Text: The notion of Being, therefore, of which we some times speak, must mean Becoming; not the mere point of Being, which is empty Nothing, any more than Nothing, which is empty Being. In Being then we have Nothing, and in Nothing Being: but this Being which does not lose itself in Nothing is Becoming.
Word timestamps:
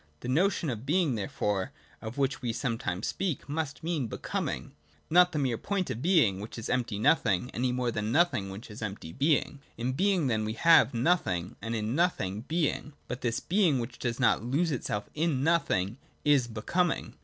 The 0.21 0.27
notion 0.27 0.71
of 0.71 0.83
Being, 0.83 1.13
therefore, 1.13 1.73
of 2.01 2.17
which 2.17 2.41
we 2.41 2.53
some 2.53 2.79
times 2.79 3.05
speak, 3.05 3.47
must 3.47 3.83
mean 3.83 4.07
Becoming; 4.07 4.71
not 5.11 5.31
the 5.31 5.37
mere 5.37 5.59
point 5.59 5.91
of 5.91 6.01
Being, 6.01 6.39
which 6.39 6.57
is 6.57 6.71
empty 6.71 6.97
Nothing, 6.97 7.51
any 7.53 7.71
more 7.71 7.91
than 7.91 8.11
Nothing, 8.11 8.49
which 8.49 8.71
is 8.71 8.81
empty 8.81 9.13
Being. 9.13 9.59
In 9.77 9.91
Being 9.93 10.25
then 10.25 10.43
we 10.43 10.53
have 10.53 10.95
Nothing, 10.95 11.55
and 11.61 11.75
in 11.75 11.93
Nothing 11.93 12.45
Being: 12.47 12.93
but 13.07 13.21
this 13.21 13.39
Being 13.39 13.77
which 13.77 13.99
does 13.99 14.19
not 14.19 14.43
lose 14.43 14.71
itself 14.71 15.07
in 15.13 15.43
Nothing 15.43 15.99
is 16.25 16.47
Becoming. 16.47 17.13